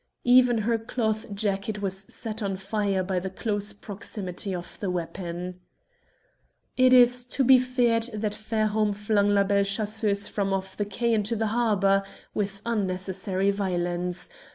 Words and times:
Even 0.25 0.57
her 0.65 0.79
cloth 0.79 1.31
jacket 1.31 1.79
was 1.79 2.07
set 2.11 2.41
on 2.41 2.55
fire 2.55 3.03
by 3.03 3.19
the 3.19 3.29
close 3.29 3.71
proximity 3.71 4.51
of 4.55 4.79
the 4.79 4.89
weapon. 4.89 5.59
It 6.75 6.91
is 6.91 7.23
to 7.25 7.43
be 7.43 7.59
feared 7.59 8.09
that 8.11 8.33
Fairholme 8.33 8.93
flung 8.93 9.29
La 9.29 9.43
Belle 9.43 9.63
Chasseuse 9.63 10.27
from 10.27 10.53
off 10.53 10.75
the 10.75 10.85
quay 10.85 11.13
into 11.13 11.35
the 11.35 11.49
harbour 11.53 12.01
with 12.33 12.63
unnecessary 12.65 13.51
violence. 13.51 14.27